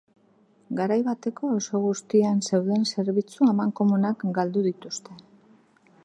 Garai 0.77 0.95
bateko 1.07 1.49
auzo 1.57 1.81
guztian 1.83 2.41
zeuden 2.49 2.87
zerbitzu 2.95 3.49
amankomunak 3.51 4.25
galdu 4.39 4.65
dituzte. 4.69 5.19